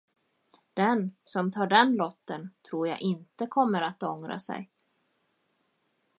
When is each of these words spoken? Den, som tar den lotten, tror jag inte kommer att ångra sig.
Den, 0.73 1.15
som 1.25 1.51
tar 1.51 1.67
den 1.67 1.95
lotten, 1.95 2.53
tror 2.69 2.87
jag 2.87 3.01
inte 3.01 3.47
kommer 3.47 3.81
att 3.81 4.03
ångra 4.03 4.39
sig. 4.39 4.69